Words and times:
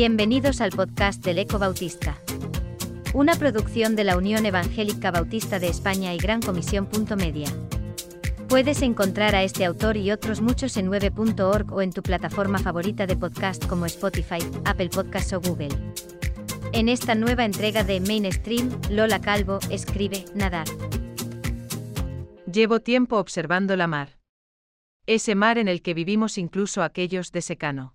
Bienvenidos 0.00 0.60
al 0.60 0.70
podcast 0.70 1.22
del 1.24 1.38
Eco 1.40 1.58
Bautista. 1.58 2.16
Una 3.12 3.34
producción 3.34 3.96
de 3.96 4.04
la 4.04 4.16
Unión 4.16 4.46
Evangélica 4.46 5.10
Bautista 5.10 5.58
de 5.58 5.68
España 5.68 6.14
y 6.14 6.18
Gran 6.18 6.40
Comisión. 6.40 6.88
Media. 7.18 7.48
Puedes 8.48 8.82
encontrar 8.82 9.34
a 9.34 9.42
este 9.42 9.64
autor 9.64 9.96
y 9.96 10.10
otros 10.10 10.40
muchos 10.40 10.76
en 10.76 10.90
9.org 10.90 11.72
o 11.72 11.82
en 11.82 11.92
tu 11.92 12.02
plataforma 12.02 12.58
favorita 12.58 13.06
de 13.06 13.16
podcast 13.16 13.66
como 13.66 13.84
Spotify, 13.84 14.38
Apple 14.64 14.88
Podcasts 14.88 15.32
o 15.32 15.40
Google. 15.40 15.76
En 16.72 16.88
esta 16.88 17.14
nueva 17.14 17.44
entrega 17.44 17.84
de 17.84 18.00
Mainstream, 18.00 18.70
Lola 18.90 19.20
Calvo 19.20 19.58
escribe 19.70 20.24
Nadar. 20.34 20.66
Llevo 22.52 22.80
tiempo 22.80 23.18
observando 23.18 23.76
la 23.76 23.86
mar. 23.86 24.18
Ese 25.06 25.36
mar 25.36 25.56
en 25.56 25.68
el 25.68 25.82
que 25.82 25.94
vivimos 25.94 26.36
incluso 26.36 26.82
aquellos 26.82 27.30
de 27.30 27.42
secano. 27.42 27.94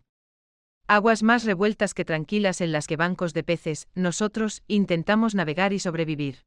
Aguas 0.88 1.24
más 1.24 1.44
revueltas 1.44 1.94
que 1.94 2.06
tranquilas 2.06 2.62
en 2.62 2.72
las 2.72 2.88
que 2.88 2.96
bancos 2.96 3.34
de 3.34 3.44
peces, 3.44 3.90
nosotros, 3.96 4.64
intentamos 4.68 5.36
navegar 5.36 5.74
y 5.74 5.80
sobrevivir. 5.80 6.46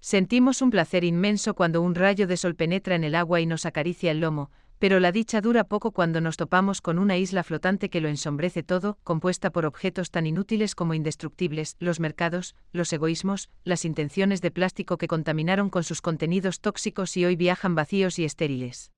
Sentimos 0.00 0.62
un 0.62 0.70
placer 0.70 1.04
inmenso 1.04 1.54
cuando 1.54 1.80
un 1.80 1.94
rayo 1.94 2.26
de 2.26 2.36
sol 2.36 2.56
penetra 2.56 2.96
en 2.96 3.04
el 3.04 3.14
agua 3.14 3.40
y 3.40 3.46
nos 3.46 3.66
acaricia 3.66 4.10
el 4.10 4.18
lomo, 4.18 4.50
pero 4.82 4.98
la 4.98 5.12
dicha 5.12 5.40
dura 5.40 5.62
poco 5.62 5.92
cuando 5.92 6.20
nos 6.20 6.36
topamos 6.36 6.80
con 6.80 6.98
una 6.98 7.16
isla 7.16 7.44
flotante 7.44 7.88
que 7.88 8.00
lo 8.00 8.08
ensombrece 8.08 8.64
todo, 8.64 8.98
compuesta 9.04 9.50
por 9.50 9.64
objetos 9.64 10.10
tan 10.10 10.26
inútiles 10.26 10.74
como 10.74 10.92
indestructibles, 10.92 11.76
los 11.78 12.00
mercados, 12.00 12.56
los 12.72 12.92
egoísmos, 12.92 13.48
las 13.62 13.84
intenciones 13.84 14.40
de 14.40 14.50
plástico 14.50 14.98
que 14.98 15.06
contaminaron 15.06 15.70
con 15.70 15.84
sus 15.84 16.00
contenidos 16.02 16.60
tóxicos 16.60 17.16
y 17.16 17.24
hoy 17.24 17.36
viajan 17.36 17.76
vacíos 17.76 18.18
y 18.18 18.24
estériles. 18.24 18.90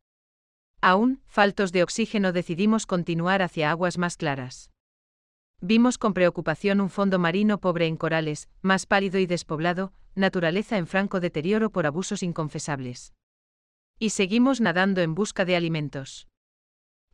Aún, 0.81 1.21
faltos 1.27 1.71
de 1.71 1.83
oxígeno, 1.83 2.33
decidimos 2.33 2.87
continuar 2.87 3.43
hacia 3.43 3.71
aguas 3.71 3.99
más 3.99 4.17
claras. 4.17 4.71
Vimos 5.61 5.99
con 5.99 6.15
preocupación 6.15 6.81
un 6.81 6.89
fondo 6.89 7.19
marino 7.19 7.61
pobre 7.61 7.89
en 7.89 7.99
corales, 7.99 8.49
más 8.63 8.87
pálido 8.87 9.19
y 9.19 9.27
despoblado, 9.27 9.93
naturaleza 10.15 10.79
en 10.79 10.87
franco 10.87 11.21
deterioro 11.21 11.69
por 11.69 11.85
abusos 11.85 12.23
inconfesables. 12.23 13.13
Y 13.99 14.11
seguimos 14.11 14.61
nadando 14.61 15.01
en 15.01 15.15
busca 15.15 15.45
de 15.45 15.57
alimentos. 15.57 16.29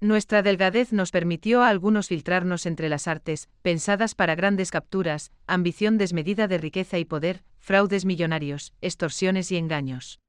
Nuestra 0.01 0.43
delgadez 0.43 0.93
nos 0.95 1.11
permitió 1.11 1.63
a 1.63 1.69
algunos 1.69 2.09
filtrarnos 2.09 2.65
entre 2.65 2.89
las 2.89 3.07
artes, 3.07 3.51
pensadas 3.61 4.15
para 4.15 4.35
grandes 4.35 4.71
capturas, 4.71 5.31
ambición 5.47 5.99
desmedida 5.99 6.49
de 6.49 6.57
riqueza 6.57 6.99
y 6.99 7.05
poder, 7.05 7.45
fraudes 7.59 8.07
millonarios, 8.07 8.73
extorsiones 8.81 9.53
y 9.53 9.59
engaños. 9.59 10.21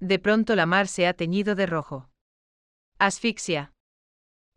De 0.00 0.18
pronto 0.18 0.56
la 0.56 0.66
mar 0.66 0.88
se 0.88 1.06
ha 1.06 1.14
teñido 1.14 1.54
de 1.54 1.66
rojo. 1.66 2.10
Asfixia. 2.98 3.72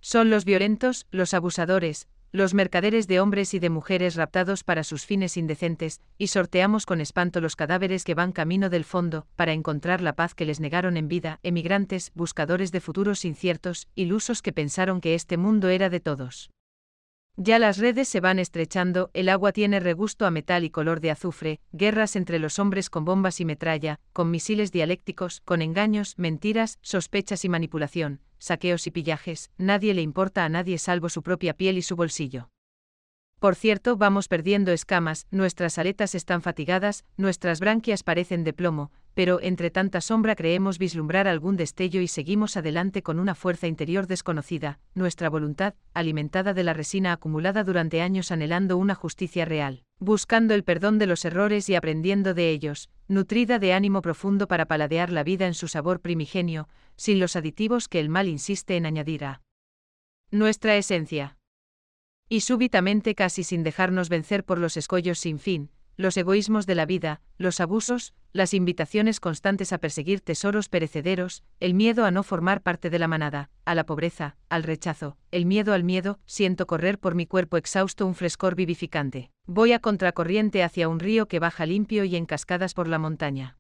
Son 0.02 0.32
los 0.32 0.46
violentos, 0.46 1.06
los 1.12 1.34
abusadores, 1.34 2.08
los 2.34 2.56
mercaderes 2.56 3.08
de 3.08 3.20
hombres 3.20 3.54
y 3.54 3.60
de 3.60 3.70
mujeres 3.70 4.16
raptados 4.16 4.64
para 4.64 4.84
sus 4.84 5.06
fines 5.06 5.38
indecentes, 5.38 6.02
y 6.18 6.28
sorteamos 6.28 6.88
con 6.88 7.00
espanto 7.00 7.40
los 7.42 7.56
cadáveres 7.56 8.04
que 8.04 8.16
van 8.16 8.32
camino 8.32 8.72
del 8.72 8.86
fondo, 8.86 9.28
para 9.36 9.54
encontrar 9.54 10.02
la 10.02 10.14
paz 10.14 10.34
que 10.34 10.46
les 10.46 10.60
negaron 10.60 10.98
en 10.98 11.08
vida, 11.08 11.40
emigrantes, 11.44 12.12
buscadores 12.16 12.72
de 12.72 12.82
futuros 12.82 13.24
inciertos, 13.24 13.88
ilusos 13.94 14.42
que 14.42 14.52
pensaron 14.52 15.00
que 15.00 15.14
este 15.14 15.38
mundo 15.38 15.70
era 15.70 15.92
de 15.92 16.00
todos. 16.00 16.50
Ya 17.36 17.58
las 17.58 17.80
redes 17.80 18.08
se 18.08 18.20
van 18.20 18.38
estrechando, 18.38 19.10
el 19.14 19.28
agua 19.28 19.54
tiene 19.54 19.80
regusto 19.80 20.28
a 20.28 20.32
metal 20.32 20.64
y 20.64 20.70
color 20.70 21.02
de 21.02 21.10
azufre, 21.10 21.60
guerras 21.72 22.16
entre 22.16 22.38
los 22.38 22.60
hombres 22.60 22.92
con 22.92 23.06
bombas 23.06 23.40
y 23.40 23.46
metralla, 23.46 24.00
con 24.14 24.30
misiles 24.30 24.72
dialécticos, 24.72 25.42
con 25.42 25.64
engaños, 25.64 26.14
mentiras, 26.18 26.78
sospechas 26.84 27.44
y 27.44 27.50
manipulación, 27.50 28.22
saqueos 28.38 28.86
y 28.86 28.92
pillajes, 28.92 29.50
nadie 29.58 29.96
le 29.96 30.04
importa 30.04 30.46
a 30.46 30.50
nadie 30.50 30.78
salvo 30.78 31.10
su 31.10 31.24
propia 31.24 31.56
piel 31.56 31.80
y 31.80 31.82
su 31.82 31.96
bolsillo. 31.96 32.52
Por 33.40 33.56
cierto, 33.56 33.98
vamos 33.98 34.28
perdiendo 34.28 34.72
escamas, 34.72 35.26
nuestras 35.32 35.80
aletas 35.80 36.14
están 36.14 36.44
fatigadas, 36.44 37.04
nuestras 37.18 37.60
branquias 37.60 38.04
parecen 38.04 38.44
de 38.44 38.54
plomo, 38.54 38.92
pero 39.14 39.40
entre 39.42 39.70
tanta 39.70 40.02
sombra 40.02 40.36
creemos 40.36 40.80
vislumbrar 40.80 41.28
algún 41.28 41.56
destello 41.56 42.02
y 42.02 42.08
seguimos 42.08 42.58
adelante 42.58 43.04
con 43.04 43.20
una 43.20 43.36
fuerza 43.36 43.68
interior 43.68 44.08
desconocida, 44.08 44.80
nuestra 44.96 45.30
voluntad, 45.30 45.76
alimentada 45.94 46.54
de 46.54 46.64
la 46.64 46.74
resina 46.74 47.12
acumulada 47.12 47.64
durante 47.64 48.02
años 48.02 48.32
anhelando 48.32 48.78
una 48.78 48.96
justicia 48.96 49.46
real, 49.46 49.84
buscando 50.00 50.54
el 50.54 50.64
perdón 50.64 50.98
de 50.98 51.08
los 51.08 51.26
errores 51.26 51.70
y 51.70 51.76
aprendiendo 51.76 52.34
de 52.34 52.50
ellos, 52.50 52.90
nutrida 53.08 53.60
de 53.60 53.74
ánimo 53.74 54.02
profundo 54.02 54.48
para 54.48 54.66
paladear 54.66 55.12
la 55.12 55.24
vida 55.24 55.46
en 55.46 55.54
su 55.54 55.68
sabor 55.68 56.00
primigenio, 56.00 56.68
sin 56.96 57.20
los 57.20 57.36
aditivos 57.36 57.88
que 57.88 58.00
el 58.00 58.10
mal 58.10 58.28
insiste 58.28 58.78
en 58.78 58.86
añadir 58.86 59.26
a 59.26 59.42
nuestra 60.32 60.76
esencia. 60.76 61.38
Y 62.30 62.40
súbitamente 62.40 63.14
casi 63.14 63.44
sin 63.44 63.64
dejarnos 63.64 64.10
vencer 64.10 64.44
por 64.44 64.58
los 64.58 64.78
escollos 64.78 65.20
sin 65.20 65.38
fin, 65.38 65.70
los 65.98 66.18
egoísmos 66.18 66.66
de 66.66 66.74
la 66.74 66.88
vida, 66.88 67.22
los 67.38 67.60
abusos, 67.60 68.16
las 68.34 68.56
invitaciones 68.56 69.20
constantes 69.20 69.72
a 69.74 69.78
perseguir 69.78 70.20
tesoros 70.20 70.68
perecederos, 70.68 71.44
el 71.60 71.76
miedo 71.76 72.04
a 72.04 72.10
no 72.10 72.24
formar 72.24 72.64
parte 72.64 72.90
de 72.90 72.98
la 72.98 73.08
manada, 73.08 73.52
a 73.64 73.76
la 73.76 73.86
pobreza, 73.86 74.36
al 74.50 74.64
rechazo, 74.64 75.18
el 75.30 75.46
miedo 75.46 75.72
al 75.72 75.84
miedo, 75.84 76.20
siento 76.26 76.66
correr 76.66 77.00
por 77.00 77.14
mi 77.14 77.28
cuerpo 77.28 77.58
exhausto 77.58 78.08
un 78.08 78.16
frescor 78.16 78.56
vivificante. 78.56 79.30
Voy 79.46 79.72
a 79.72 79.80
contracorriente 79.80 80.64
hacia 80.64 80.90
un 80.90 81.00
río 81.00 81.28
que 81.28 81.38
baja 81.38 81.68
limpio 81.68 82.06
y 82.06 82.16
en 82.16 82.26
cascadas 82.26 82.74
por 82.74 82.88
la 82.88 82.98
montaña. 82.98 83.60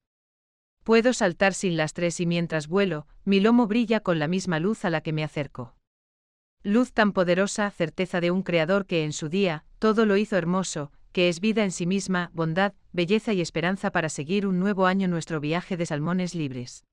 Puedo 0.83 1.13
saltar 1.13 1.53
sin 1.53 1.77
lastres 1.77 2.19
y 2.19 2.25
mientras 2.25 2.67
vuelo, 2.67 3.05
mi 3.25 3.39
lomo 3.39 3.67
brilla 3.67 3.99
con 3.99 4.17
la 4.17 4.27
misma 4.27 4.59
luz 4.59 4.85
a 4.85 4.89
la 4.89 5.01
que 5.01 5.13
me 5.13 5.23
acerco. 5.23 5.75
Luz 6.63 6.93
tan 6.93 7.13
poderosa, 7.13 7.69
certeza 7.69 8.21
de 8.21 8.31
un 8.31 8.41
Creador 8.41 8.87
que 8.87 9.03
en 9.03 9.13
su 9.13 9.29
día, 9.29 9.65
todo 9.77 10.05
lo 10.05 10.17
hizo 10.17 10.35
hermoso, 10.35 10.91
que 11.13 11.29
es 11.29 11.39
vida 11.39 11.63
en 11.63 11.71
sí 11.71 11.85
misma, 11.85 12.31
bondad, 12.33 12.73
belleza 12.91 13.31
y 13.31 13.39
esperanza 13.39 13.91
para 13.91 14.09
seguir 14.09 14.45
un 14.45 14.59
nuevo 14.59 14.87
año 14.87 15.07
nuestro 15.07 15.39
viaje 15.39 15.77
de 15.77 15.85
salmones 15.85 16.35
libres. 16.35 16.83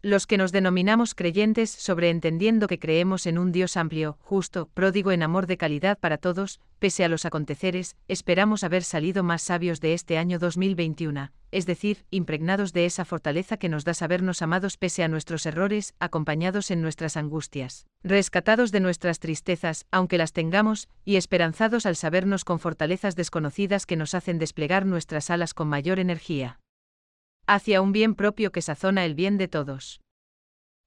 Los 0.00 0.28
que 0.28 0.38
nos 0.38 0.52
denominamos 0.52 1.16
creyentes, 1.16 1.70
sobreentendiendo 1.70 2.68
que 2.68 2.78
creemos 2.78 3.26
en 3.26 3.36
un 3.36 3.50
Dios 3.50 3.76
amplio, 3.76 4.16
justo, 4.20 4.68
pródigo 4.72 5.10
en 5.10 5.24
amor 5.24 5.48
de 5.48 5.56
calidad 5.56 5.98
para 5.98 6.18
todos, 6.18 6.60
pese 6.78 7.02
a 7.02 7.08
los 7.08 7.24
aconteceres, 7.24 7.96
esperamos 8.06 8.62
haber 8.62 8.84
salido 8.84 9.24
más 9.24 9.42
sabios 9.42 9.80
de 9.80 9.94
este 9.94 10.16
año 10.16 10.38
2021, 10.38 11.32
es 11.50 11.66
decir, 11.66 12.04
impregnados 12.10 12.72
de 12.72 12.86
esa 12.86 13.04
fortaleza 13.04 13.56
que 13.56 13.68
nos 13.68 13.84
da 13.84 13.92
sabernos 13.92 14.40
amados 14.40 14.76
pese 14.76 15.02
a 15.02 15.08
nuestros 15.08 15.44
errores, 15.46 15.96
acompañados 15.98 16.70
en 16.70 16.80
nuestras 16.80 17.16
angustias, 17.16 17.84
rescatados 18.04 18.70
de 18.70 18.78
nuestras 18.78 19.18
tristezas, 19.18 19.84
aunque 19.90 20.16
las 20.16 20.32
tengamos, 20.32 20.88
y 21.04 21.16
esperanzados 21.16 21.86
al 21.86 21.96
sabernos 21.96 22.44
con 22.44 22.60
fortalezas 22.60 23.16
desconocidas 23.16 23.84
que 23.84 23.96
nos 23.96 24.14
hacen 24.14 24.38
desplegar 24.38 24.86
nuestras 24.86 25.28
alas 25.28 25.54
con 25.54 25.66
mayor 25.66 25.98
energía. 25.98 26.60
Hacia 27.50 27.80
un 27.80 27.92
bien 27.92 28.14
propio 28.14 28.52
que 28.52 28.60
sazona 28.60 29.06
el 29.06 29.14
bien 29.14 29.38
de 29.38 29.48
todos. 29.48 30.02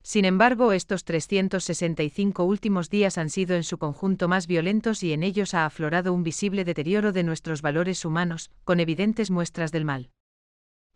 Sin 0.03 0.25
embargo, 0.25 0.73
estos 0.73 1.05
365 1.05 2.43
últimos 2.43 2.91
días 2.91 3.17
han 3.17 3.31
sido 3.31 3.55
en 3.55 3.63
su 3.63 3.79
conjunto 3.79 4.27
más 4.27 4.45
violentos 4.45 5.01
y 5.01 5.11
en 5.11 5.23
ellos 5.23 5.55
ha 5.55 5.65
aflorado 5.65 6.13
un 6.13 6.21
visible 6.21 6.63
deterioro 6.63 7.13
de 7.13 7.23
nuestros 7.23 7.63
valores 7.63 8.05
humanos, 8.05 8.51
con 8.63 8.79
evidentes 8.79 9.31
muestras 9.31 9.71
del 9.71 9.85
mal. 9.85 10.11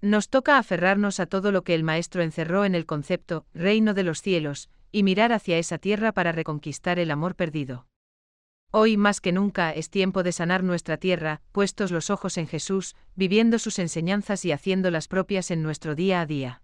Nos 0.01 0.29
toca 0.29 0.59
aferrarnos 0.59 1.19
a 1.19 1.25
todo 1.25 1.51
lo 1.51 1.63
que 1.63 1.73
el 1.73 1.83
Maestro 1.83 2.21
encerró 2.21 2.63
en 2.63 2.75
el 2.75 2.85
concepto 2.85 3.47
reino 3.55 3.95
de 3.95 4.03
los 4.03 4.21
cielos, 4.21 4.69
y 4.91 5.01
mirar 5.01 5.33
hacia 5.33 5.57
esa 5.57 5.79
tierra 5.79 6.11
para 6.11 6.31
reconquistar 6.31 6.99
el 6.99 7.09
amor 7.09 7.33
perdido. 7.33 7.87
Hoy 8.77 8.97
más 8.97 9.21
que 9.21 9.31
nunca 9.31 9.71
es 9.71 9.89
tiempo 9.89 10.21
de 10.21 10.33
sanar 10.33 10.61
nuestra 10.61 10.97
tierra, 10.97 11.39
puestos 11.53 11.91
los 11.91 12.09
ojos 12.09 12.37
en 12.37 12.45
Jesús, 12.45 12.97
viviendo 13.15 13.57
sus 13.57 13.79
enseñanzas 13.79 14.43
y 14.43 14.51
haciéndolas 14.51 15.07
propias 15.07 15.49
en 15.49 15.63
nuestro 15.63 15.95
día 15.95 16.19
a 16.19 16.25
día. 16.25 16.61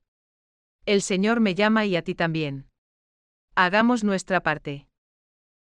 El 0.85 1.01
Señor 1.03 1.39
me 1.39 1.55
llama 1.55 1.85
y 1.85 1.95
a 1.95 2.01
ti 2.01 2.13
también. 2.13 2.67
Hagamos 3.55 4.03
nuestra 4.03 4.43
parte. 4.43 4.89